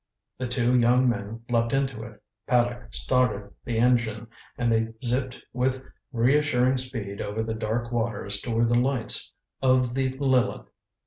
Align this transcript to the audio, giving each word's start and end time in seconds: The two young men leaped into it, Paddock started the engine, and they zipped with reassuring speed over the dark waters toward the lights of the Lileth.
The 0.39 0.47
two 0.47 0.79
young 0.79 1.07
men 1.07 1.41
leaped 1.47 1.73
into 1.73 2.01
it, 2.01 2.23
Paddock 2.47 2.91
started 2.91 3.53
the 3.65 3.77
engine, 3.77 4.29
and 4.57 4.71
they 4.71 4.87
zipped 5.05 5.39
with 5.53 5.85
reassuring 6.11 6.77
speed 6.77 7.21
over 7.21 7.43
the 7.43 7.53
dark 7.53 7.91
waters 7.91 8.41
toward 8.41 8.69
the 8.69 8.79
lights 8.79 9.31
of 9.61 9.93
the 9.93 10.17
Lileth. 10.17 10.69